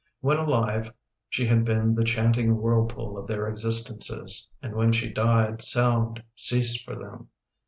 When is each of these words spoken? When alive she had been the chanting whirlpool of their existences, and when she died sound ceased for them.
When 0.21 0.37
alive 0.37 0.91
she 1.29 1.45
had 1.45 1.63
been 1.63 1.93
the 1.93 2.03
chanting 2.03 2.57
whirlpool 2.59 3.19
of 3.19 3.27
their 3.27 3.47
existences, 3.47 4.47
and 4.59 4.73
when 4.75 4.91
she 4.93 5.13
died 5.13 5.61
sound 5.61 6.23
ceased 6.35 6.83
for 6.83 6.95
them. 6.95 7.29